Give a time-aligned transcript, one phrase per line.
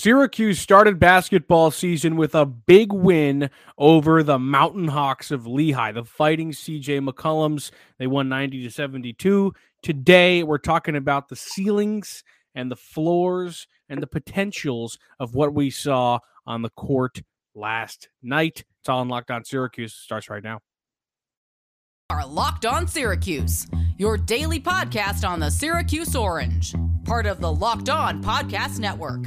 [0.00, 6.06] Syracuse started basketball season with a big win over the Mountain Hawks of Lehigh, the
[6.06, 7.70] fighting CJ McCollums.
[7.98, 9.52] They won 90 to 72.
[9.82, 12.24] Today, we're talking about the ceilings
[12.54, 17.20] and the floors and the potentials of what we saw on the court
[17.54, 18.64] last night.
[18.80, 19.92] It's all on Locked On Syracuse.
[19.92, 20.60] Starts right now.
[22.08, 23.66] Are Locked On Syracuse,
[23.98, 26.74] your daily podcast on the Syracuse Orange,
[27.04, 29.26] part of the Locked On Podcast Network.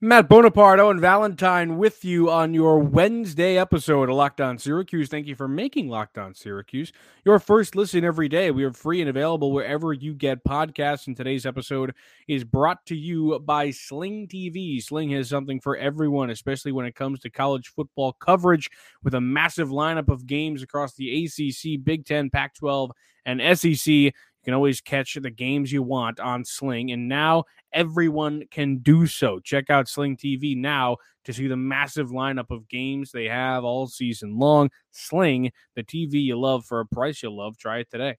[0.00, 5.08] Matt Bonaparte, and Valentine with you on your Wednesday episode of Locked On Syracuse.
[5.08, 6.92] Thank you for making Locked On Syracuse
[7.24, 8.52] your first listen every day.
[8.52, 11.08] We are free and available wherever you get podcasts.
[11.08, 11.96] And today's episode
[12.28, 14.80] is brought to you by Sling TV.
[14.80, 18.70] Sling has something for everyone, especially when it comes to college football coverage
[19.02, 22.92] with a massive lineup of games across the ACC, Big Ten, Pac 12,
[23.26, 24.14] and SEC.
[24.40, 26.90] You can always catch the games you want on Sling.
[26.92, 29.40] And now everyone can do so.
[29.40, 33.86] Check out Sling TV now to see the massive lineup of games they have all
[33.86, 34.70] season long.
[34.90, 37.58] Sling, the TV you love for a price you love.
[37.58, 38.16] Try it today.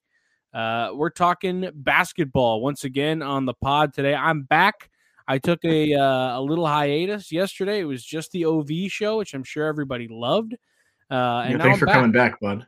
[0.54, 4.16] Uh, we're talking basketball once again on the pod today.
[4.16, 4.90] I'm back.
[5.28, 7.80] I took a uh, a little hiatus yesterday.
[7.80, 10.56] It was just the OV show, which I'm sure everybody loved.
[11.12, 11.96] Uh, and yeah, thanks I'm for back.
[11.96, 12.68] coming back, bud.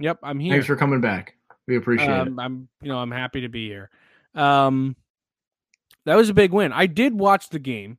[0.00, 0.54] Yep, I'm here.
[0.54, 1.36] Thanks for coming back.
[1.66, 3.90] We appreciate um, I'm you know I'm happy to be here.
[4.34, 4.96] Um,
[6.04, 6.72] that was a big win.
[6.72, 7.98] I did watch the game,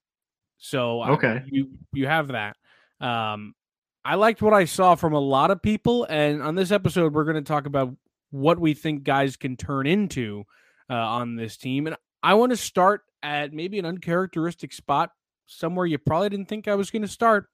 [0.58, 1.44] so I- Okay.
[1.48, 2.58] you you have that.
[3.00, 3.56] Um,
[4.04, 7.24] I liked what I saw from a lot of people, and on this episode, we're
[7.24, 7.96] going to talk about
[8.30, 10.44] what we think guys can turn into
[10.90, 11.88] uh, on this team.
[11.88, 15.10] And I want to start at maybe an uncharacteristic spot,
[15.48, 17.50] somewhere you probably didn't think I was going to start,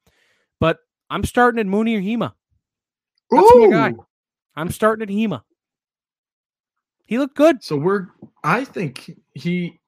[0.59, 0.79] but
[1.09, 2.31] I'm starting at Mounir Hima.
[3.31, 3.35] it.
[3.35, 3.89] That's my guy.
[3.91, 4.05] Ooh!
[4.57, 5.43] I'm starting at Hima.
[7.11, 7.61] He looked good.
[7.61, 8.07] So we're
[8.45, 9.81] I think he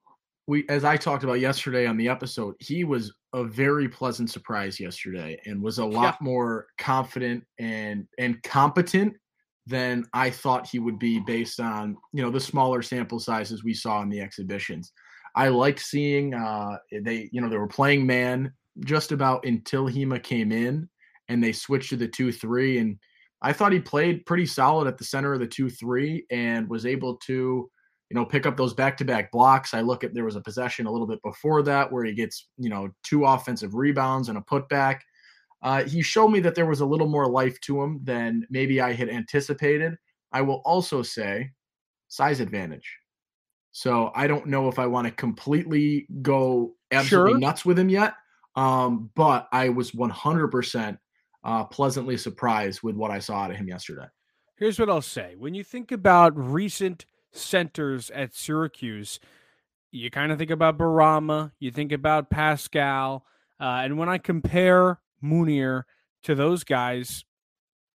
[0.46, 4.78] we as I talked about yesterday on the episode, he was a very pleasant surprise
[4.78, 9.14] yesterday and was a lot more confident and and competent
[9.66, 13.74] than I thought he would be based on, you know, the smaller sample sizes we
[13.74, 14.92] saw in the exhibitions.
[15.34, 18.52] I liked seeing uh they, you know, they were playing man
[18.82, 20.90] just about until Hima came in
[21.30, 23.00] and they switched to the 2-3 and
[23.44, 27.18] I thought he played pretty solid at the center of the 2-3 and was able
[27.18, 27.70] to
[28.14, 29.74] you know, pick up those back-to-back blocks.
[29.74, 32.48] I look at there was a possession a little bit before that where he gets,
[32.60, 35.00] you know, two offensive rebounds and a putback.
[35.64, 38.80] Uh, he showed me that there was a little more life to him than maybe
[38.82, 39.96] I had anticipated.
[40.32, 41.50] I will also say
[42.08, 42.88] size advantage.
[43.72, 47.40] So I don't know if I want to completely go absolutely Sure.
[47.40, 48.14] nuts with him yet.
[48.56, 51.00] Um, but I was 100%
[51.44, 54.06] uh, pleasantly surprised with what I saw out of him yesterday.
[54.58, 55.36] Here's what I'll say.
[55.38, 59.20] When you think about recent centers at Syracuse,
[59.92, 63.26] you kind of think about Bourama, you think about Paschal,
[63.60, 65.84] uh, and when I compare Mounir
[66.24, 67.26] to those guys,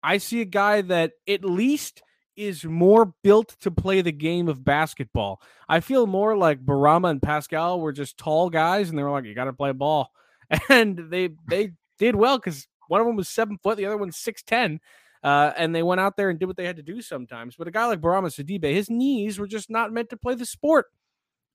[0.03, 2.01] I see a guy that at least
[2.35, 5.41] is more built to play the game of basketball.
[5.67, 9.25] I feel more like Bourama and Paschal were just tall guys, and they were like,
[9.25, 10.11] "You got to play ball,"
[10.69, 14.17] and they they did well because one of them was seven foot, the other one's
[14.17, 14.79] six ten.
[15.23, 17.55] Uh, and they went out there and did what they had to do sometimes.
[17.55, 20.45] But a guy like Bourama Sidibe, his knees were just not meant to play the
[20.45, 20.85] sport.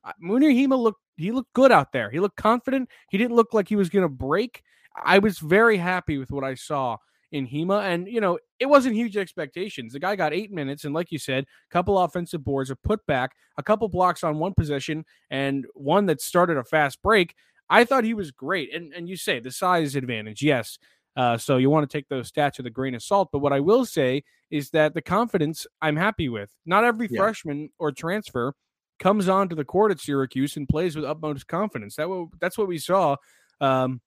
[0.04, 2.10] Uh, Mounir Hima looked he looked good out there.
[2.10, 2.88] He looked confident.
[3.10, 4.62] He didn't look like he was going to break.
[5.04, 6.96] I was very happy with what I saw
[7.30, 9.92] in Hima, and you know it wasn't huge expectations.
[9.92, 13.28] The guy got eight minutes, and like you said, a couple offensive boards, a putback,
[13.56, 17.34] a couple blocks on one possession, and one that started a fast break.
[17.70, 20.78] I thought he was great, and and you say the size advantage, yes.
[21.16, 23.28] Uh, so you want to take those stats with a grain of salt.
[23.32, 26.50] But what I will say is that the confidence I'm happy with.
[26.64, 27.20] Not every Yeah.
[27.20, 28.54] freshman or transfer
[28.98, 31.96] comes onto the court at Syracuse and plays with utmost confidence.
[31.96, 33.16] That wa- that's what we saw.
[33.60, 34.00] Um,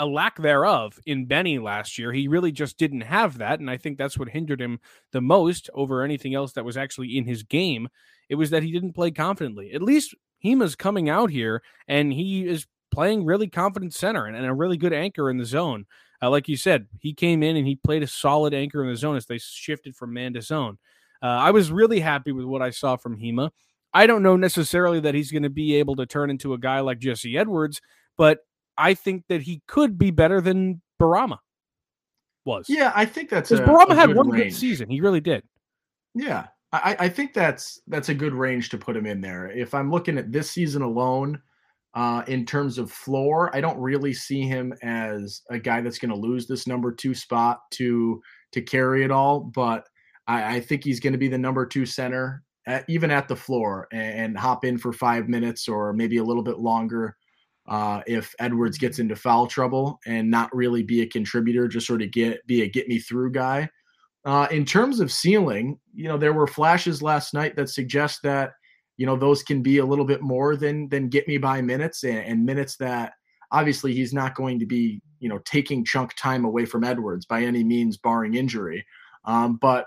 [0.00, 2.12] a lack thereof in Benny last year.
[2.12, 4.78] He really just didn't have that, and I think that's what hindered him
[5.10, 7.88] the most over anything else that was actually in his game.
[8.28, 9.72] It was that he didn't play confidently.
[9.72, 14.46] At least Hima's coming out here and he is playing really confident center and, and
[14.46, 15.86] a really good anchor in the zone.
[16.20, 18.96] Uh, like you said, he came in and he played a solid anchor in the
[18.96, 20.78] zone as they shifted from man to zone.
[21.22, 23.50] Uh, I was really happy with what I saw from Hima.
[23.92, 26.80] I don't know necessarily that he's going to be able to turn into a guy
[26.80, 27.80] like Jesse Edwards,
[28.16, 28.40] but
[28.76, 31.38] I think that he could be better than Bourama
[32.44, 32.66] was.
[32.68, 34.52] Yeah, I think that's because Bourama had one range.
[34.52, 34.88] good season.
[34.88, 35.42] He really did.
[36.14, 39.50] Yeah, I, I think that's that's a good range to put him in there.
[39.50, 41.40] If I'm looking at this season alone,
[41.94, 46.10] uh, in terms of floor, I don't really see him as a guy that's going
[46.10, 48.20] to lose this number two spot to
[48.52, 49.40] to carry it all.
[49.40, 49.86] But
[50.26, 53.36] I, I think he's going to be the number two center, at, even at the
[53.36, 57.16] floor, and, and, hop in for five minutes or maybe a little bit longer
[57.68, 62.02] uh, if Edwards gets into foul trouble and not really be a contributor, just sort
[62.02, 63.68] of get be a get me through guy.
[64.24, 68.52] Uh, in terms of ceiling, you know, there were flashes last night that suggest that,
[68.98, 72.04] you know, those can be a little bit more than than get me by minutes
[72.04, 73.12] and, and minutes that
[73.50, 77.42] obviously he's not going to be, you know, taking chunk time away from Edwards by
[77.42, 78.84] any means, barring injury.
[79.24, 79.86] Um, but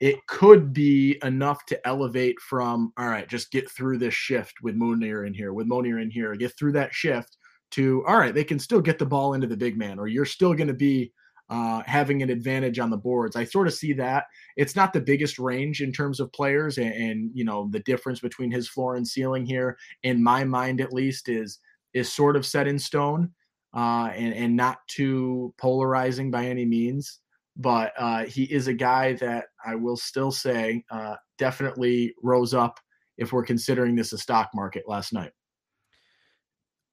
[0.00, 4.74] it could be enough to elevate from all right, just get through this shift with
[4.74, 7.36] Mounir in here, with Mounir in here, get through that shift
[7.72, 10.24] to all right, they can still get the ball into the big man, or you're
[10.24, 11.12] still going to be
[11.50, 13.34] uh, having an advantage on the boards.
[13.34, 14.26] I sort of see that.
[14.56, 18.20] It's not the biggest range in terms of players, and, and, you know the difference
[18.20, 21.58] between his floor and ceiling here, in my mind at least, is
[21.92, 23.32] is sort of set in stone,
[23.74, 27.18] uh, and and not too polarizing by any means.
[27.56, 32.78] But uh, he is a guy that I will still say uh, definitely rose up
[33.18, 35.32] if we're considering this a stock market last night.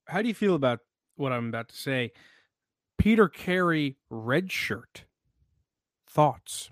[0.08, 0.80] How do you feel about
[1.16, 2.12] what I'm about to say?
[2.98, 5.04] Peter Carey red shirt.
[6.10, 6.70] Thoughts?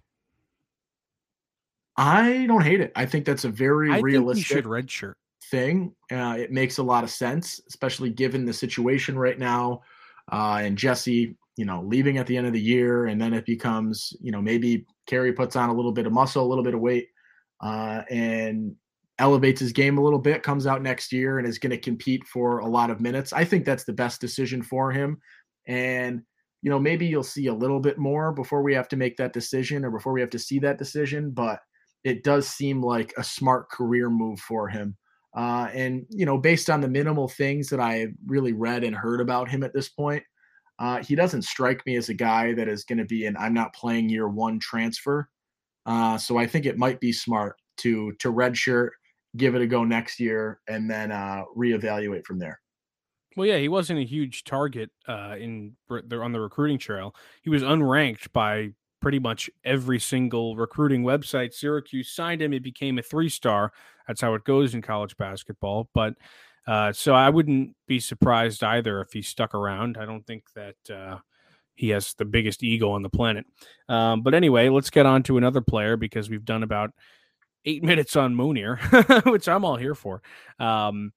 [1.96, 2.92] I don't hate it.
[2.94, 5.16] I think that's a very I realistic red shirt
[5.50, 5.94] thing.
[6.12, 9.82] Uh, it makes a lot of sense, especially given the situation right now.
[10.30, 13.46] Uh, and Jesse, you know, leaving at the end of the year, and then it
[13.46, 16.74] becomes, you know, maybe Carey puts on a little bit of muscle, a little bit
[16.74, 17.08] of weight,
[17.60, 18.74] uh, and
[19.18, 22.26] elevates his game a little bit, comes out next year and is going to compete
[22.26, 23.32] for a lot of minutes.
[23.32, 25.18] I think that's the best decision for him.
[25.66, 26.22] And,
[26.62, 29.32] you know, maybe you'll see a little bit more before we have to make that
[29.32, 31.30] decision or before we have to see that decision.
[31.30, 31.60] But
[32.04, 34.96] it does seem like a smart career move for him.
[35.36, 39.20] Uh, and, you know, based on the minimal things that I really read and heard
[39.20, 40.22] about him at this point,
[40.78, 43.54] uh, he doesn't strike me as a guy that is going to be an I'm
[43.54, 45.28] not playing year one transfer.
[45.84, 48.90] Uh, so I think it might be smart to to redshirt,
[49.36, 52.60] give it a go next year, and then uh, reevaluate from there.
[53.36, 57.14] Well, yeah, he wasn't a huge target uh, in on the recruiting trail.
[57.42, 61.52] He was unranked by pretty much every single recruiting website.
[61.52, 63.72] Syracuse signed him; it became a three star.
[64.08, 65.90] That's how it goes in college basketball.
[65.92, 66.14] But
[66.66, 69.98] uh, so I wouldn't be surprised either if he stuck around.
[69.98, 71.18] I don't think that uh,
[71.74, 73.44] he has the biggest ego on the planet.
[73.88, 76.90] Um, but anyway, let's get on to another player because we've done about
[77.66, 78.78] eight minutes on Mounir,
[79.30, 80.22] which I'm all here for.
[80.58, 81.12] Um,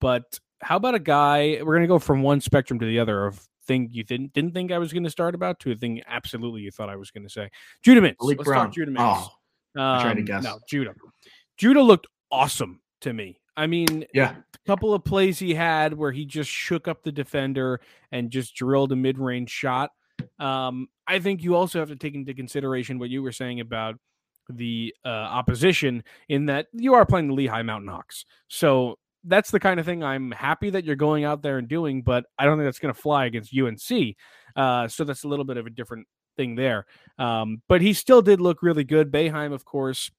[0.00, 1.58] but how about a guy?
[1.60, 4.54] We're going to go from one spectrum to the other of thing you didn't didn't
[4.54, 7.10] think I was going to start about to a thing absolutely you thought I was
[7.10, 7.50] going to say.
[7.82, 8.16] Judah Mintz.
[8.20, 8.72] Malik Let's Brown.
[8.72, 9.28] Judah Mintz.
[9.76, 10.42] Oh, um, trying to guess.
[10.42, 10.94] No, Judah.
[11.56, 13.38] Judah looked awesome to me.
[13.56, 17.12] I mean, yeah, a couple of plays he had where he just shook up the
[17.12, 17.80] defender
[18.10, 19.90] and just drilled a mid range shot.
[20.38, 23.96] Um, I think you also have to take into consideration what you were saying about
[24.48, 28.24] the uh, opposition in that you are playing the Lehigh Mountain Hawks.
[28.48, 32.02] So that's the kind of thing I'm happy that you're going out there and doing,
[32.02, 34.16] but I don't think that's going to fly against UNC.
[34.56, 36.86] Uh, so that's a little bit of a different thing there.
[37.18, 39.12] Um, but he still did look really good.
[39.12, 40.10] Boeheim, of course,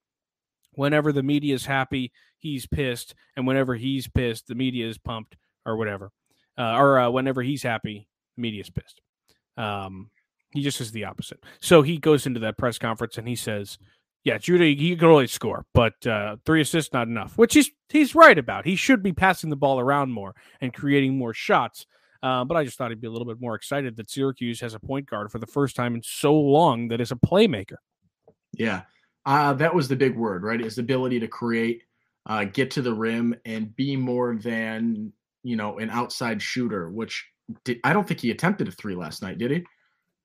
[0.74, 5.36] whenever the media is happy, he's pissed, and whenever he's pissed, the media is pumped
[5.66, 6.12] or whatever.
[6.58, 9.02] Uh, or uh, whenever he's happy, the media is pissed.
[9.58, 10.10] Um,
[10.52, 11.44] he just is the opposite.
[11.62, 13.78] So he goes into that press conference and he says,
[14.24, 18.16] yeah, Judah, he can only score, but uh, three assists not enough, which he's he's
[18.16, 18.66] right about.
[18.66, 21.86] He should be passing the ball around more and creating more shots.
[22.22, 24.74] Uh, but I just thought he'd be a little bit more excited that Syracuse has
[24.74, 27.78] a point guard for the first time in so long that is a playmaker.
[28.52, 28.82] Yeah,
[29.26, 30.60] uh, that was the big word, right?
[30.60, 31.84] His ability to create,
[32.26, 36.90] uh, get to the rim, and be more than you know an outside shooter.
[36.90, 37.26] Which
[37.64, 39.58] did, I don't think he attempted a three last night, did he?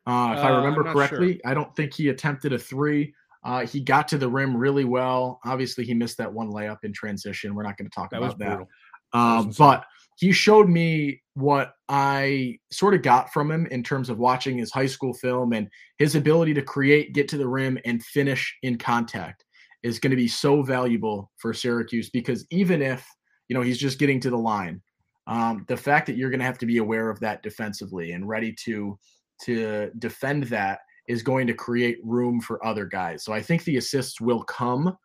[0.07, 1.41] Uh, if I uh, remember correctly, sure.
[1.45, 3.15] I don't think he attempted a three.
[3.45, 5.39] Uh, he got to the rim really well.
[5.45, 7.55] Obviously, he missed that one layup in transition.
[7.55, 8.67] We're not going to talk that about that.
[9.13, 9.85] Um, but
[10.17, 14.73] he showed me what I sort of got from him in terms of watching his
[14.73, 18.79] high school film and his ability to create, get to the rim, and finish in
[18.79, 19.45] contact
[19.83, 23.07] is going to be so valuable for Syracuse because even if
[23.49, 24.81] you know he's just getting to the line,
[25.27, 28.29] um, the fact that you're going to have to be aware of that defensively and
[28.29, 28.99] ready to
[29.43, 33.25] to defend that is going to create room for other guys.
[33.25, 34.97] So I think the assists will come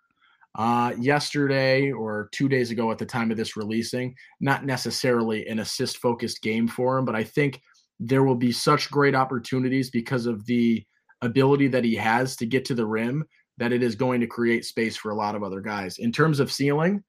[0.55, 4.15] uh, yesterday or two days ago at the time of this releasing.
[4.39, 7.61] Not necessarily an assist focused game for him, but I think
[7.99, 10.83] there will be such great opportunities because of the
[11.21, 13.25] ability that he has to get to the rim
[13.57, 15.97] that it is going to create space for a lot of other guys.
[15.97, 17.03] In terms of ceiling,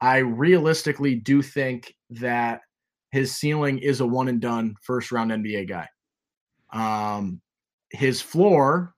[0.00, 2.60] I realistically do think that
[3.10, 5.88] his ceiling is a one and done first round NBA guy.
[6.72, 7.40] Um,
[7.90, 8.94] his floor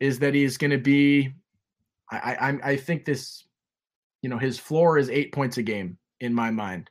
[0.00, 1.32] is that he's going to be.
[2.10, 3.46] I, I I think this,
[4.22, 6.90] you know, his floor is eight points a game in my mind.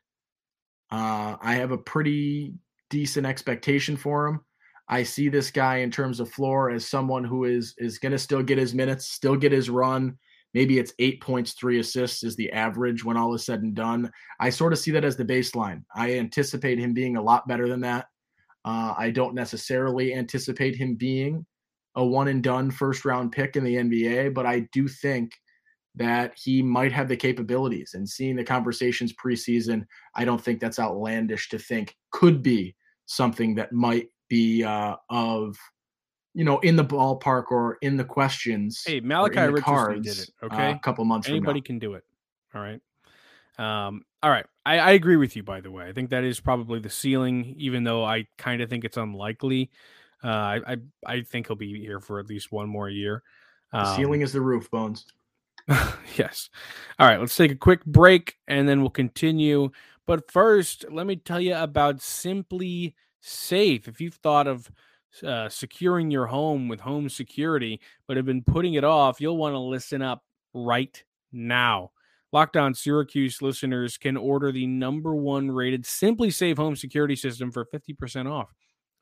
[0.92, 2.54] Uh, I have a pretty
[2.90, 4.42] decent expectation for him.
[4.90, 8.20] I see this guy in terms of floor as someone who is is going to
[8.20, 10.18] still get his minutes, still get his run.
[10.54, 14.12] Maybe it's eight points, three assists is the average when all is said and done.
[14.40, 15.84] I sort of see that as the baseline.
[15.96, 18.06] I anticipate him being a lot better than that.
[18.66, 21.46] Uh, I don't necessarily anticipate him being
[21.96, 25.34] a one and done first round pick in the NBA, but I do think
[25.96, 27.92] that he might have the capabilities.
[27.94, 33.56] And seeing the conversations preseason, I don't think that's outlandish to think could be something
[33.56, 35.58] that might be uh, of
[36.34, 38.82] you know in the ballpark or in the questions.
[38.86, 40.32] Hey, Malachi Richardson cards, did it.
[40.42, 41.30] Uh, okay, uh, a couple months.
[41.30, 42.04] Anybody can do it.
[42.56, 42.82] All right.
[43.60, 44.46] Um, all right.
[44.66, 45.44] I, I agree with you.
[45.44, 48.70] By the way, I think that is probably the ceiling, even though I kind of
[48.70, 49.70] think it's unlikely.
[50.24, 53.22] Uh, I, I, I think he'll be here for at least one more year.
[53.74, 55.06] Um, the ceiling is the roof, Bones.
[56.16, 56.50] yes.
[56.98, 59.70] All right, let's take a quick break and then we'll continue.
[60.08, 63.90] But first, let me tell you about Simply Safe.
[63.90, 64.72] If you've thought of
[65.26, 69.54] uh, securing your home with home security, but have been putting it off, you'll want
[69.54, 71.04] to listen up right
[71.34, 71.92] now.
[72.34, 77.64] Locked On Syracuse listeners can order the number one rated SimpliSafe home security system for
[77.64, 78.50] 50% off.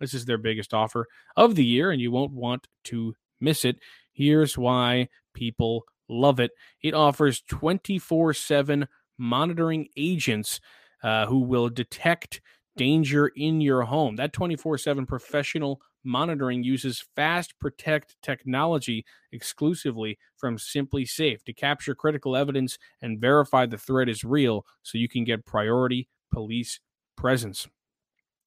[0.01, 1.07] This is their biggest offer
[1.37, 3.77] of the year, and you won't want to miss it.
[4.11, 6.51] Here's why people love it.
[6.83, 8.85] It offers 24 7
[9.17, 10.59] monitoring agents
[11.01, 12.41] uh, who will detect
[12.75, 14.17] danger in your home.
[14.17, 22.35] That 24 7 professional monitoring uses Fast Protect technology exclusively from SimpliSafe to capture critical
[22.35, 26.79] evidence and verify the threat is real so you can get priority police
[27.15, 27.67] presence.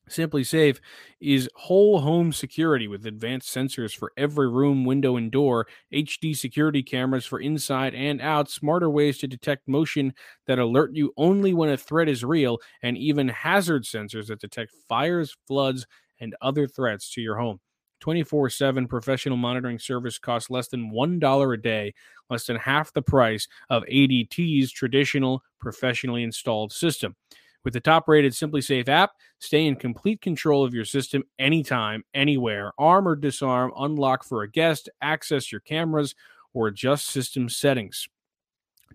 [0.08, 0.80] SimpliSafe
[1.20, 6.82] is whole home security with advanced sensors for every room, window, and door, HD security
[6.82, 10.12] cameras for inside and out, smarter ways to detect motion
[10.46, 14.73] that alert you only when a threat is real, and even hazard sensors that detect
[14.88, 15.87] fires, floods,
[16.21, 17.61] and other threats to your home.
[18.00, 21.94] 24 7 professional monitoring service costs less than $1 a day,
[22.28, 27.16] less than half the price of ADT's traditional professionally installed system.
[27.64, 32.73] With the top rated SimpliSafe app, stay in complete control of your system anytime, anywhere.
[32.78, 36.14] Arm or disarm, unlock for a guest, access your cameras,
[36.52, 38.06] or adjust system settings.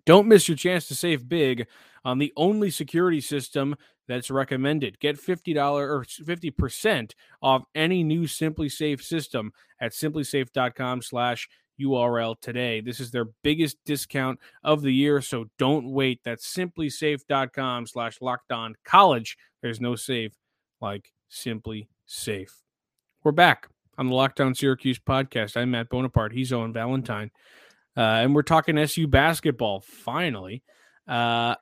[0.06, 1.68] Don't miss your chance to save big
[2.04, 3.76] on the only security system
[4.08, 5.00] that's recommended.
[5.00, 11.48] Get $50 or 50% off any new SimpliSafe system at simplisafe.com slash
[11.80, 12.82] URL today.
[12.82, 16.22] This is their biggest discount of the year, so don't wait.
[16.24, 19.38] That's simplisafe.com slash locked on college.
[19.62, 20.34] There's no safe
[20.82, 22.54] like Simply Safe.
[23.24, 25.56] We're back on the Locked On Syracuse podcast.
[25.56, 26.34] I'm Matt Bonaparte.
[26.34, 27.32] He's Owen Valentine.
[27.96, 30.64] Uh, and we're talking SU basketball finally.
[31.08, 31.56] Uh,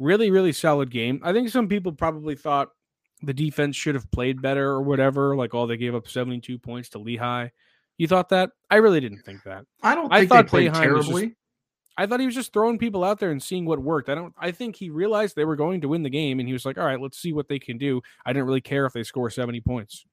[0.00, 1.20] really, really solid game.
[1.22, 2.70] I think some people probably thought
[3.22, 5.36] the defense should have played better or whatever.
[5.36, 7.48] Like, oh, they gave up 72 points to Lehigh.
[7.98, 8.50] You thought that?
[8.70, 9.66] I really didn't think that.
[9.82, 11.26] I don't I thought they played terribly.
[11.26, 11.36] Just,
[11.98, 14.08] I thought he was just throwing people out there and seeing what worked.
[14.08, 14.32] I don't.
[14.38, 16.78] I think he realized they were going to win the game, and he was like,
[16.78, 19.28] "All right, let's see what they can do." I didn't really care if they score
[19.28, 20.06] seventy points.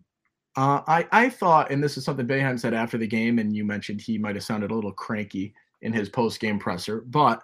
[0.58, 3.64] Uh, I I thought, and this is something Boeheim said after the game, and you
[3.64, 7.42] mentioned he might have sounded a little cranky in his post game presser, but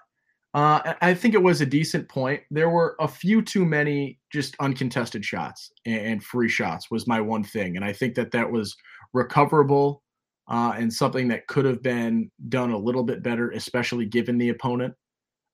[0.54, 2.42] uh, I think it was a decent point.
[2.52, 7.44] There were a few too many just uncontested shots and free shots was my one
[7.44, 8.76] thing, and I think that that was
[9.14, 10.04] recoverable
[10.48, 14.50] uh, and something that could have been done a little bit better, especially given the
[14.50, 14.94] opponent.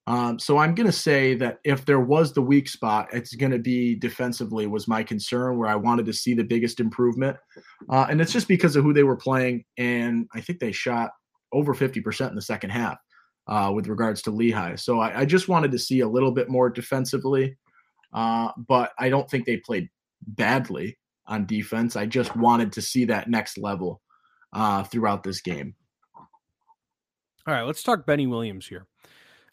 [0.07, 3.51] Um, so I'm going to say that if there was the weak spot, it's going
[3.51, 7.37] to be defensively was my concern where I wanted to see the biggest improvement,
[7.89, 11.11] uh, and it's just because of who they were playing, and I think they shot
[11.53, 12.97] over 50% in the second half
[13.49, 14.75] uh, with regards to Lehigh.
[14.75, 17.57] So I, I, just wanted to see a little bit more defensively,
[18.13, 19.89] uh, but I don't think they played
[20.21, 21.95] badly on defense.
[21.95, 24.01] I just wanted to see that next level
[24.53, 25.73] uh, throughout this game.
[26.15, 28.85] All right, let's talk Benny Williams here.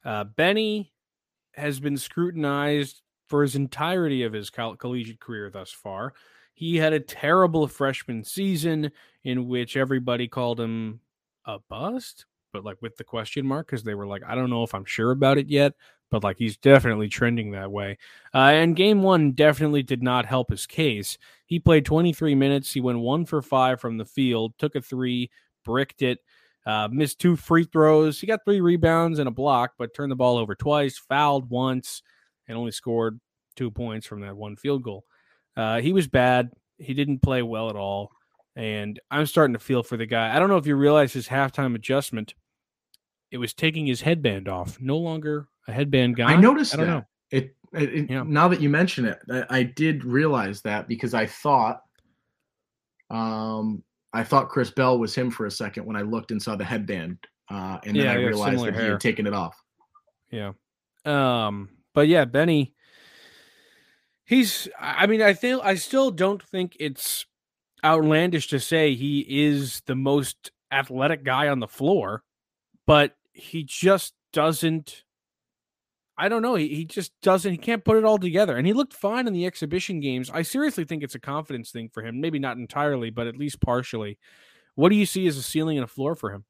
[0.04, 0.92] Uh, Benny
[1.54, 6.12] has been scrutinized for his entirety of his coll- collegiate career thus far.
[6.52, 8.92] He had a terrible freshman season
[9.24, 11.00] in which everybody called him
[11.46, 12.26] a bust,
[12.56, 14.86] but like with the question mark because they were like, I don't know if I'm
[14.86, 15.75] sure about it yet,
[16.10, 17.98] but like he's definitely trending that way.
[18.34, 21.18] Uh, and game one definitely did not help his case.
[21.44, 22.72] He played 23 minutes.
[22.72, 25.30] He went one for five from the field, took a three,
[25.66, 26.20] bricked it,
[26.64, 28.18] uh, missed two free throws.
[28.18, 32.02] He got three rebounds and a block, but turned the ball over twice, fouled once,
[32.48, 33.20] and only scored
[33.54, 35.04] two points from that one field goal.
[35.58, 36.50] Uh, he was bad.
[36.78, 38.12] He didn't play well at all.
[38.54, 40.34] And I'm starting to feel for the guy.
[40.34, 42.34] I don't know if you realize his halftime adjustment.
[43.30, 44.80] It was taking his headband off.
[44.80, 46.33] No longer a headband guy.
[46.33, 46.92] I noticed I don't that.
[46.92, 47.04] know.
[47.30, 48.23] It, it, Yeah.
[48.26, 51.83] now that you mention it, I, I did realize that because I thought,
[53.11, 56.56] um, I thought Chris Bell was him for a second when I looked and saw
[56.56, 57.18] the headband,
[57.50, 59.56] uh, and then Yeah, I realized that he had taken it off.
[60.30, 60.52] Yeah.
[61.04, 62.75] Um, but yeah, Benny
[64.26, 67.25] he's I I mean, I feel I still don't think it's
[67.83, 72.23] outlandish to say he is the most athletic guy on the floor,
[72.87, 75.05] but he just doesn't
[76.19, 76.55] I don't know.
[76.55, 77.50] He, he just doesn't.
[77.50, 78.57] He can't put it all together.
[78.57, 80.31] And he looked fine in the exhibition games.
[80.31, 82.21] I seriously think it's a confidence thing for him.
[82.21, 84.19] Maybe not entirely, but at least partially.
[84.76, 86.45] What do you see as a ceiling and a floor for him?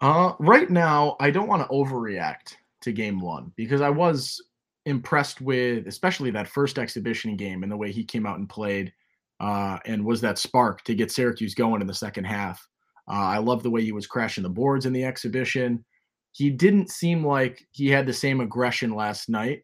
[0.00, 4.42] Uh, right now, I don't want to overreact to game one because I was
[4.86, 8.92] impressed with, especially that first exhibition game and the way he came out and played,
[9.38, 12.66] uh, and was that spark to get Syracuse going in the second half.
[13.10, 15.84] Uh, I love the way he was crashing the boards in the exhibition.
[16.32, 19.62] He didn't seem like he had the same aggression last night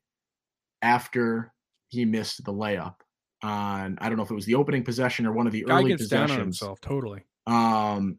[0.82, 1.52] after
[1.88, 2.96] he missed the layup.
[3.42, 5.80] On I don't know if it was the opening possession or one of the Guy
[5.80, 6.60] early gets down on possessions.
[6.60, 7.22] himself totally.
[7.46, 8.18] Um,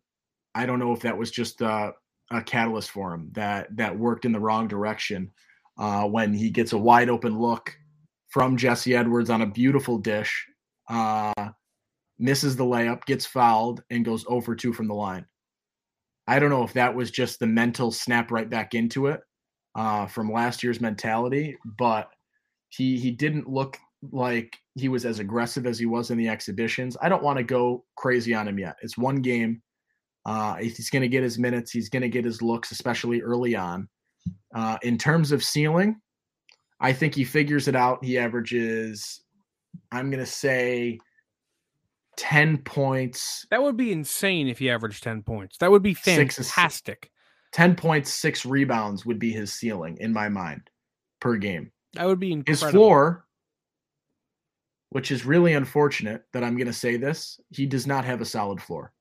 [0.55, 1.91] I don't know if that was just a,
[2.31, 5.31] a catalyst for him that that worked in the wrong direction
[5.77, 7.75] uh, when he gets a wide open look
[8.29, 10.47] from Jesse Edwards on a beautiful dish,
[10.89, 11.49] uh,
[12.19, 15.25] misses the layup, gets fouled, and goes over two from the line.
[16.27, 19.21] I don't know if that was just the mental snap right back into it
[19.75, 22.09] uh, from last year's mentality, but
[22.69, 23.77] he he didn't look
[24.11, 26.97] like he was as aggressive as he was in the exhibitions.
[27.01, 28.75] I don't want to go crazy on him yet.
[28.81, 29.61] It's one game.
[30.25, 31.71] Uh, he's going to get his minutes.
[31.71, 33.87] He's going to get his looks, especially early on.
[34.53, 35.95] Uh, in terms of ceiling,
[36.79, 38.03] I think he figures it out.
[38.03, 39.21] He averages,
[39.91, 40.99] I'm going to say,
[42.17, 45.57] 10 points, That would be insane if he averaged 10 points.
[45.59, 47.11] That would be fantastic.
[47.53, 50.69] 10 points, six rebounds would be his ceiling in my mind
[51.21, 51.71] per game.
[51.93, 53.25] That would be His floor,
[54.89, 58.25] which is really unfortunate that I'm going to say this, he does not have a
[58.25, 58.91] solid floor.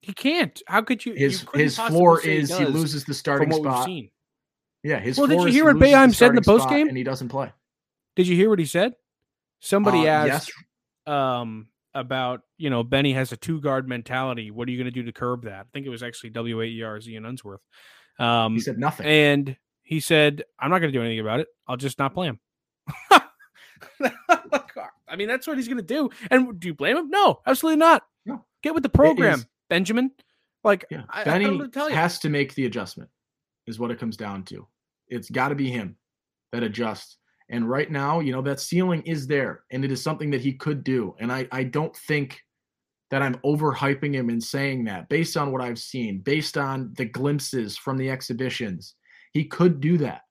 [0.00, 0.60] He can't.
[0.66, 1.14] How could you?
[1.14, 3.88] His you his floor is he does loses the starting spot.
[4.82, 6.88] Yeah, his Well, did you hear what the said in the post game?
[6.88, 7.52] and he doesn't play.
[8.16, 8.94] Did you hear what he said?
[9.60, 10.52] Somebody Uh, asked
[11.06, 14.50] um, about you know Benny has a two guard mentality.
[14.50, 15.60] What are you going to do to curb that?
[15.60, 17.60] I think it was actually W A E R Z and Unsworth.
[18.18, 19.06] Um, He said nothing.
[19.06, 21.48] and he said, "I'm not going to do anything about it.
[21.68, 22.38] I'll just not play him."
[25.08, 26.10] I mean, that's what he's going to do.
[26.30, 27.10] And do you blame him?
[27.10, 28.02] No, absolutely not.
[28.24, 28.44] No.
[28.62, 30.10] Get with the program, Benjamin.
[30.64, 31.96] Like, yeah, I, I Benny what to tell you.
[31.96, 33.10] has to make the adjustment.
[33.66, 34.66] Is what it comes down to.
[35.08, 35.96] It's got to be him
[36.52, 37.18] that adjusts.
[37.52, 40.54] And right now, you know that ceiling is there, and it is something that he
[40.54, 41.14] could do.
[41.20, 42.40] And I I don't think
[43.10, 47.04] that I'm overhyping him in saying that based on what I've seen, based on the
[47.04, 48.94] glimpses from the exhibitions,
[49.34, 50.22] he could do that.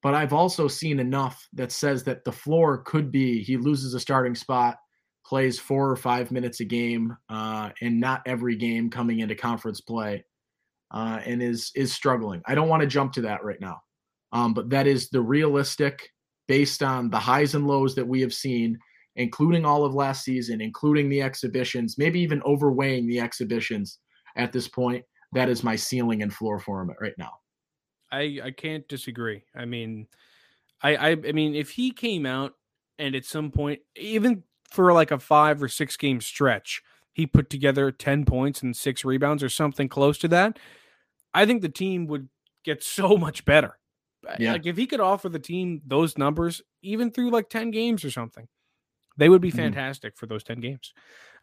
[0.00, 4.00] But I've also seen enough that says that the floor could be he loses a
[4.00, 4.78] starting spot,
[5.26, 9.80] plays four or five minutes a game, uh, and not every game coming into conference
[9.80, 10.24] play,
[10.92, 12.42] uh, and is is struggling.
[12.46, 13.82] I don't want to jump to that right now,
[14.32, 16.10] um, but that is the realistic,
[16.48, 18.78] based on the highs and lows that we have seen,
[19.16, 23.98] including all of last season, including the exhibitions, maybe even overweighing the exhibitions
[24.36, 25.04] at this point.
[25.32, 27.32] That is my ceiling and floor for him right now.
[28.10, 29.44] I I can't disagree.
[29.54, 30.06] I mean,
[30.82, 32.54] I I, I mean, if he came out
[32.98, 37.50] and at some point, even for like a five or six game stretch, he put
[37.50, 40.58] together ten points and six rebounds or something close to that,
[41.34, 42.28] I think the team would
[42.64, 43.78] get so much better.
[44.38, 44.52] Yeah.
[44.52, 48.10] Like if he could offer the team those numbers, even through like ten games or
[48.10, 48.48] something,
[49.16, 49.56] they would be Mhm.
[49.56, 50.92] fantastic for those ten games.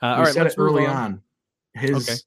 [0.01, 1.23] Uh, all right, let's early move on.
[1.73, 2.17] His Okay.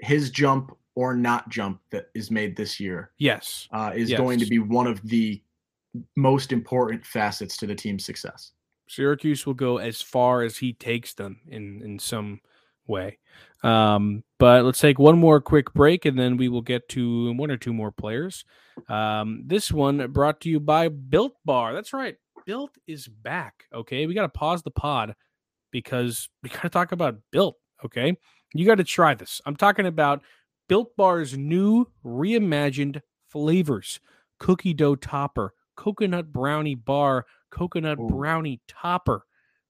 [0.00, 4.46] his jump or not jump that is made this year Yes, uh, is going to
[4.46, 5.42] be one of the
[6.16, 8.52] most important facets to the team's success.
[8.88, 12.40] Syracuse will go as far as he takes them in in some
[12.86, 13.18] way.
[13.62, 17.50] Um, but let's take one more quick break and then we will get to one
[17.50, 18.44] or two more players.
[18.88, 21.74] Um, this one brought to you by Built Bar.
[21.74, 22.16] That's right,
[22.46, 23.64] Built is back.
[23.72, 25.14] Okay, we got to pause the pod
[25.70, 27.56] because we got to talk about Built.
[27.84, 28.16] Okay,
[28.54, 29.40] you got to try this.
[29.44, 30.22] I'm talking about
[30.68, 34.00] Built Bar's new reimagined flavors
[34.40, 38.08] cookie dough topper, coconut brownie bar, coconut Ooh.
[38.08, 39.24] brownie topper,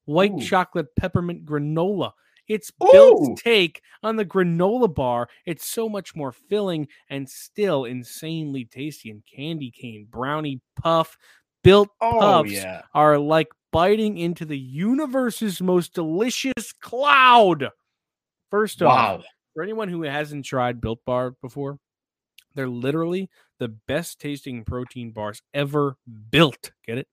[0.07, 0.41] white Ooh.
[0.41, 2.13] chocolate peppermint granola.
[2.51, 3.37] It's Ooh.
[3.39, 5.29] take on the granola bar.
[5.47, 9.09] It's so much more filling and still insanely tasty.
[9.11, 11.17] And candy cane, brownie puff,
[11.63, 12.83] Built Oh puffs yeah.
[12.93, 17.69] are like biting into the universe's most delicious cloud.
[18.51, 19.25] First off, Wow.
[19.55, 21.79] for anyone who hasn't tried Built Bar before,
[22.57, 25.97] they're literally the best tasting protein bars ever
[26.31, 26.73] built.
[26.85, 27.09] Get it?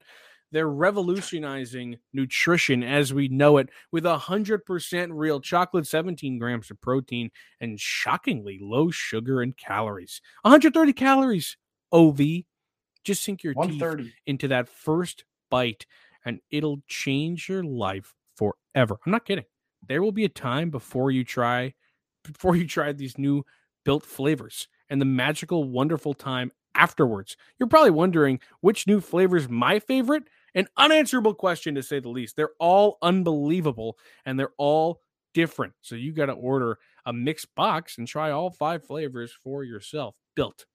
[0.51, 7.31] They're revolutionizing nutrition as we know it with 100% real chocolate, 17 grams of protein,
[7.60, 10.21] and shockingly low sugar and calories.
[10.43, 11.57] 130 calories,
[11.91, 12.19] OV.
[13.03, 13.81] Just sink your teeth
[14.25, 15.86] into that first bite
[16.25, 18.97] and it'll change your life forever.
[19.05, 19.45] I'm not kidding.
[19.88, 21.73] There will be a time before you try
[22.23, 23.45] before you try these new
[23.86, 27.38] built flavors and the magical wonderful time afterwards.
[27.57, 30.23] You're probably wondering which new flavor is my favorite?
[30.57, 32.35] An unanswerable question to say the least.
[32.35, 35.01] They're all unbelievable and they're all
[35.35, 35.73] different.
[35.81, 40.15] So you got to order a mixed box and try all five flavors for yourself.
[40.35, 40.65] Built.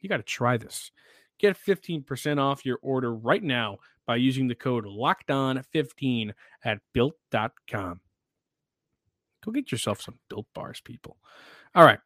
[0.00, 0.90] You got to try this.
[1.38, 6.32] Get 15% off your order right now by using the code LOCKEDON15
[6.64, 8.00] at built.com.
[9.44, 11.18] Go get yourself some built bars, people.
[11.74, 11.98] All right.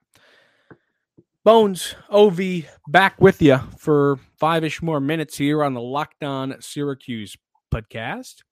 [1.43, 2.39] Bones, OV,
[2.87, 7.35] back with you for five ish more minutes here on the Locked On Syracuse
[7.73, 8.43] podcast.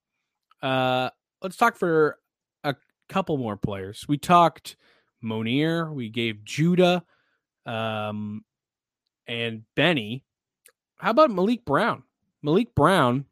[0.62, 1.11] Uh,
[1.42, 2.16] let's talk for
[2.64, 2.74] a
[3.11, 4.07] couple more players.
[4.09, 4.77] We talked
[5.22, 7.05] Mounir, we gave Judah,
[7.66, 8.42] um,
[9.27, 10.24] and Benny.
[10.96, 12.05] How about Maliq Brown?
[12.42, 13.27] Maliq Brown,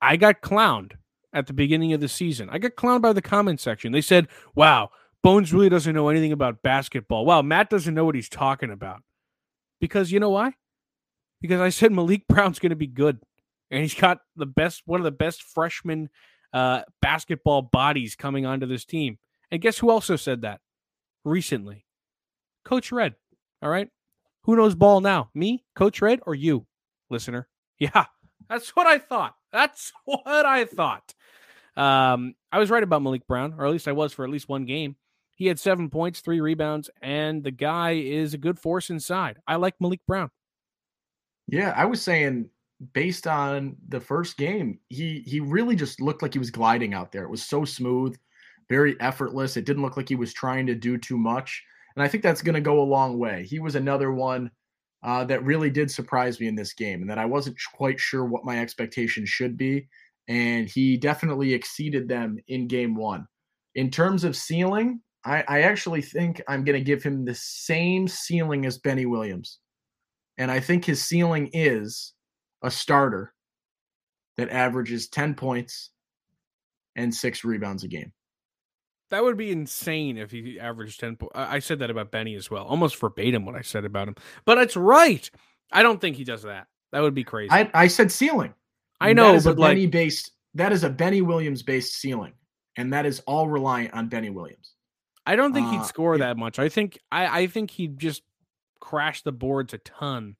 [0.00, 0.92] I got clowned
[1.34, 2.48] at the beginning of the season.
[2.50, 3.92] I got clowned by the comment section.
[3.92, 4.88] They said, wow,
[5.22, 7.24] Bones really doesn't know anything about basketball.
[7.24, 9.02] Wow, Matt doesn't know what he's talking about.
[9.80, 10.52] Because you know why?
[11.40, 13.18] Because I said Maliq Brown's going to be good.
[13.70, 16.08] And he's got the best, one of the best freshman
[16.52, 19.18] uh, basketball bodies coming onto this team.
[19.50, 20.60] And guess who also said that
[21.24, 21.84] recently?
[22.64, 23.14] Coach Red.
[23.62, 23.88] All right.
[24.44, 25.30] Who knows ball now?
[25.34, 26.66] Me, Coach Red, or you,
[27.10, 27.48] listener?
[27.78, 28.06] Yeah,
[28.48, 29.34] that's what I thought.
[29.52, 31.14] That's what I thought.
[31.76, 34.48] Um, I was right about Maliq Brown, or at least I was for at least
[34.48, 34.96] one game.
[35.36, 39.38] He had seven points, three rebounds, and the guy is a good force inside.
[39.46, 40.30] I like Maliq Brown.
[41.46, 42.48] Yeah, I was saying
[42.92, 47.12] based on the first game, he he really just looked like he was gliding out
[47.12, 47.22] there.
[47.22, 48.16] It was so smooth,
[48.68, 49.56] very effortless.
[49.56, 51.62] It didn't look like he was trying to do too much.
[51.94, 53.46] And I think that's going to go a long way.
[53.48, 54.50] He was another one
[55.02, 58.24] uh, that really did surprise me in this game, and that I wasn't quite sure
[58.24, 59.88] what my expectations should be.
[60.28, 63.26] And he definitely exceeded them in game one.
[63.74, 68.06] In terms of ceiling, I, I actually think I'm going to give him the same
[68.06, 69.58] ceiling as Benny Williams.
[70.38, 72.14] And I think his ceiling is
[72.62, 73.34] a starter
[74.36, 75.90] that averages 10 points
[76.94, 78.12] and six rebounds a game.
[79.10, 81.32] That would be insane if he averaged 10 points.
[81.34, 84.14] I said that about Benny as well, almost verbatim what I said about him.
[84.44, 85.28] But it's right.
[85.72, 86.68] I don't think he does that.
[86.92, 87.50] That would be crazy.
[87.50, 88.54] I, I said ceiling.
[89.00, 91.94] I know, that is but a like, Benny based that is a Benny Williams based
[91.94, 92.32] ceiling.
[92.76, 94.75] And that is all reliant on Benny Williams.
[95.26, 96.26] I don't think he'd uh, score yeah.
[96.26, 96.58] that much.
[96.58, 98.22] I think I, I think he'd just
[98.80, 100.36] crash the boards a ton.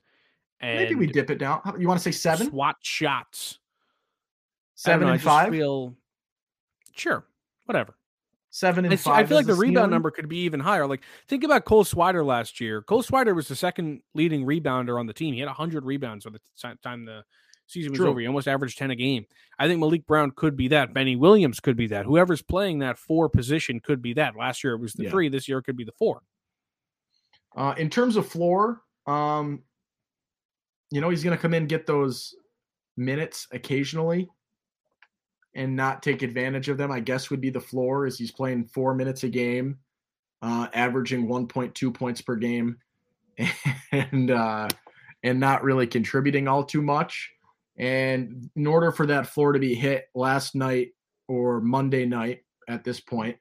[0.61, 1.61] And Maybe we dip it down.
[1.79, 2.49] You want to say seven?
[2.49, 3.59] swat shots.
[4.75, 5.51] Seven know, and five?
[5.53, 5.95] Feel,
[6.95, 7.25] sure,
[7.65, 7.97] whatever.
[8.51, 9.25] Seven and I, five.
[9.25, 9.91] I feel like the rebound ceiling?
[9.91, 10.87] number could be even higher.
[10.87, 12.81] Like think about Cole Swider last year.
[12.81, 15.35] Cole Swider was the second leading rebounder on the team.
[15.35, 17.23] He had 100 rebounds by the time the
[17.67, 18.09] season was True.
[18.09, 18.21] over.
[18.21, 19.27] He almost averaged 10 a game.
[19.59, 20.95] I think Maliq Brown could be that.
[20.95, 22.07] Benny Williams could be that.
[22.07, 24.37] Whoever's playing that four position could be that.
[24.37, 25.11] Last year it was the Yeah.
[25.11, 25.29] three.
[25.29, 26.23] This year it could be the four.
[27.57, 29.63] Uh, in terms of floor, um,
[30.91, 32.35] you know, he's going to come in get those
[32.97, 34.29] minutes occasionally
[35.55, 36.93] and not take advantage of them.
[36.93, 39.79] I guess would be the floor is he's playing four minutes a game,
[40.43, 42.77] uh, averaging 1.2 points per game,
[43.93, 44.69] and uh,
[45.23, 47.31] and not really contributing all too much.
[47.79, 50.91] And in order for that floor to be hit last night
[51.29, 53.37] or Monday night at this point,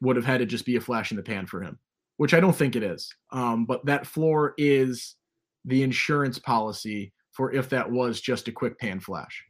[0.00, 1.78] would have had to just be a flash in the pan for him
[2.16, 3.12] which I don't think it is.
[3.30, 5.16] Um, but that floor is
[5.64, 9.44] the insurance policy for if that was just a quick pan flash.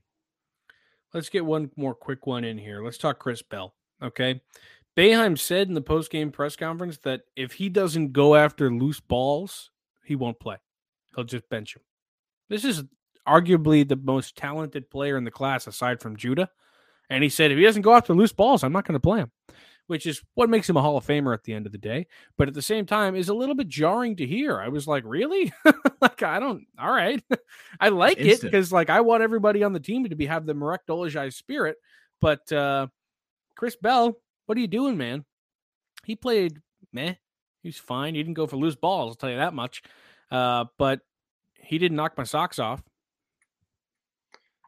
[1.13, 2.83] Let's get one more quick one in here.
[2.83, 3.75] Let's talk Chris Bell.
[4.03, 4.41] Okay.
[4.97, 9.01] Boeheim said in the post game press conference that if he doesn't go after loose
[9.01, 9.71] balls,
[10.05, 10.57] he won't play.
[11.15, 11.83] He'll just bench him.
[12.49, 12.85] This is
[13.27, 16.51] arguably the most talented player in the class aside from Judah.
[17.11, 19.21] And he said, if he doesn't go after loose balls, I'm not going to play
[19.21, 19.31] him.
[19.87, 22.07] which is what makes him a Hall of Famer at the end of the day.
[22.39, 24.59] But at the same time, is a little bit jarring to hear.
[24.59, 25.53] I was like, really?
[26.01, 26.67] like, I don't.
[26.79, 27.23] All right,
[27.81, 30.55] I like it because like I want everybody on the team to be have the
[30.55, 31.77] Marek Dolezaj spirit.
[32.21, 32.87] But uh
[33.57, 35.25] Chris Bell, what are you doing, man?
[36.05, 36.61] He played
[36.93, 37.15] meh.
[37.63, 38.15] He's fine.
[38.15, 39.13] He didn't go for loose balls.
[39.13, 39.83] I'll tell you that much.
[40.31, 41.01] Uh, but
[41.59, 42.83] he didn't knock my socks off.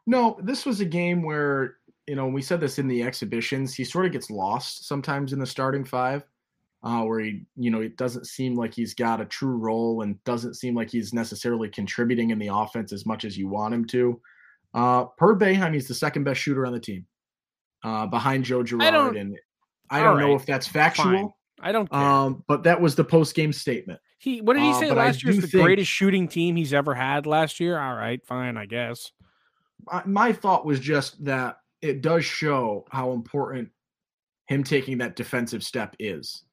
[0.07, 3.75] No, this was a game where you know we said this in the exhibitions.
[3.75, 6.25] He sort of gets lost sometimes in the starting five,
[6.85, 10.23] uh, where he you know it doesn't seem like he's got a true role and
[10.25, 13.85] doesn't seem like he's necessarily contributing in the offense as much as you want him
[13.87, 14.21] to.
[14.75, 17.07] Uh, per Boeheim, he's the second best shooter on the team,
[17.83, 19.37] uh, behind Joe Girard, and
[19.91, 20.27] I don't right.
[20.27, 21.13] know if that's factual.
[21.13, 21.33] Fine.
[21.59, 21.99] I don't care.
[21.99, 23.99] Um, but that was the post game statement.
[24.19, 25.33] He what did he uh, say uh, last year?
[25.35, 27.81] the think, greatest shooting team he's ever had last year.
[27.81, 29.11] All right, fine, I guess
[30.05, 33.69] my thought was just that it does show how important
[34.49, 36.45] him taking that defensive step is.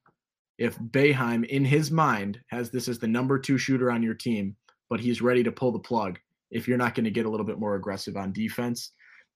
[0.58, 4.56] If Boeheim, in his mind, has this as the number two shooter on your team,
[4.88, 6.18] but he's ready to pull the plug,
[6.50, 8.92] if you're not going to get a little bit more aggressive on defense,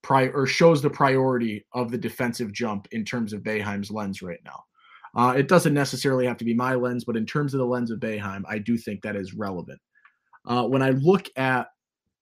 [0.09, 4.63] or shows the priority of the defensive jump in terms of Boeheim's lens right now.
[5.17, 7.91] Uh, it doesn't necessarily have to be my lens, but in terms of the lens
[7.91, 9.81] of Boeheim, I do think that is relevant.
[10.47, 11.69] Uh, when I look at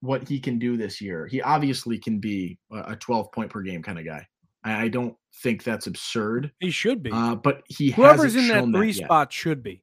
[0.00, 1.26] what he can do this year.
[1.26, 4.26] He obviously can be a 12 point per game kind of guy.
[4.64, 6.50] I, don't think that's absurd.
[6.58, 7.12] He should be.
[7.12, 9.82] Uh, but he whoever's in that three that spot should be.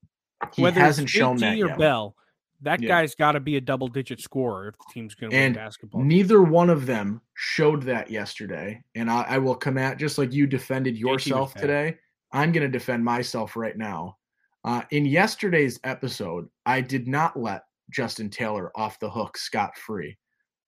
[0.53, 1.77] He Whether hasn't shown that or yet.
[1.77, 2.15] Bell,
[2.63, 2.89] that yeah.
[2.89, 6.01] guy's got to be a double digit scorer if the team's going to win basketball.
[6.01, 8.83] Neither one of them showed that yesterday.
[8.95, 11.97] And I, I will come at just like you defended yourself today.
[12.31, 14.17] I'm going to defend myself right now.
[14.65, 20.17] Uh, in yesterday's episode, I did not let Justin Taylor off the hook scot free,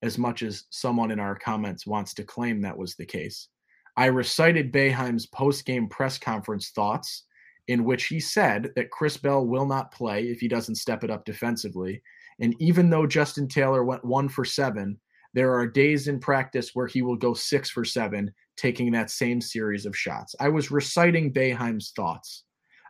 [0.01, 3.49] as much as someone in our comments wants to claim that was the case.
[3.97, 7.23] I recited Boeheim's post game press conference thoughts,
[7.67, 11.09] in which he said that Chris Bell will not play if he doesn't step it
[11.09, 12.01] up defensively.
[12.39, 14.99] And even though Justin Taylor went one for seven,
[15.33, 19.41] there are days in practice where he will go six for seven, taking that same
[19.41, 20.35] series of shots.
[20.39, 22.43] I was reciting Boeheim's thoughts.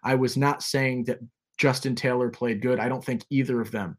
[0.03, 1.19] I was not saying that
[1.57, 2.79] Justin Taylor played good.
[2.79, 3.97] I don't think either of them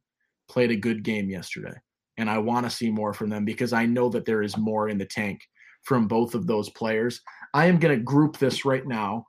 [0.49, 1.75] played a good game yesterday.
[2.19, 4.89] And I want to see more from them because I know that there is more
[4.89, 5.41] in the tank
[5.83, 7.21] from both of those players.
[7.55, 9.27] I am going to group this right now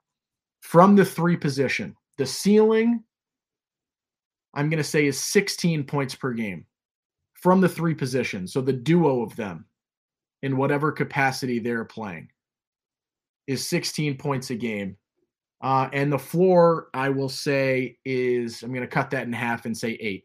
[0.60, 1.94] from the three position.
[2.16, 3.04] The ceiling,
[4.54, 6.66] I'm going to say, is 16 points per game
[7.34, 8.52] from the three positions.
[8.52, 9.66] So the duo of them,
[10.42, 12.28] in whatever capacity they're playing,
[13.46, 14.96] is 16 points a game.
[15.60, 19.64] Uh, and the floor, I will say, is I'm going to cut that in half
[19.64, 20.24] and say eight.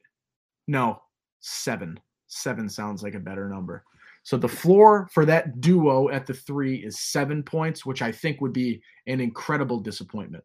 [0.67, 1.02] No,
[1.39, 1.99] seven.
[2.28, 3.84] Seven sounds like a better number.
[4.23, 8.39] So the floor for that duo at the three is seven points, which I think
[8.39, 10.43] would be an incredible disappointment.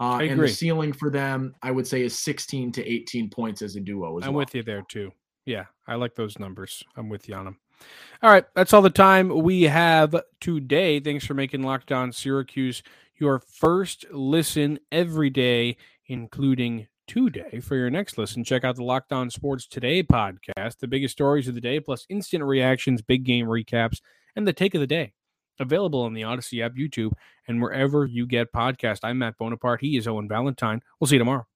[0.00, 3.76] Uh, and the ceiling for them, I would say, is 16 to 18 points as
[3.76, 4.18] a duo.
[4.18, 4.44] As I'm well.
[4.44, 5.12] with you there too.
[5.44, 6.84] Yeah, I like those numbers.
[6.96, 7.58] I'm with you on them.
[8.22, 11.00] All right, that's all the time we have today.
[11.00, 12.82] Thanks for making Locked On Syracuse
[13.16, 17.58] your first listen every day, including today.
[17.60, 21.48] For your next listen, check out the Locked On Sports Today podcast, the biggest stories
[21.48, 24.00] of the day, plus instant reactions, big game recaps,
[24.36, 25.14] and the take of the day.
[25.58, 27.12] Available on the Odyssey app, YouTube,
[27.48, 29.00] and wherever you get podcast.
[29.02, 29.80] I'm Matt Bonaparte.
[29.80, 30.82] He is Owen Valentine.
[31.00, 31.46] We'll see you tomorrow.